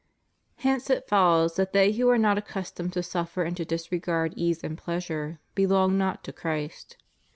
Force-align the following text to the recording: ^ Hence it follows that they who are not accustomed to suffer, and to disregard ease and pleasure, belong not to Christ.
^ 0.01 0.03
Hence 0.63 0.89
it 0.89 1.07
follows 1.07 1.57
that 1.57 1.73
they 1.73 1.91
who 1.91 2.09
are 2.09 2.17
not 2.17 2.35
accustomed 2.35 2.91
to 2.93 3.03
suffer, 3.03 3.43
and 3.43 3.55
to 3.55 3.63
disregard 3.65 4.33
ease 4.35 4.63
and 4.63 4.75
pleasure, 4.75 5.37
belong 5.53 5.95
not 5.95 6.23
to 6.23 6.33
Christ. 6.33 6.97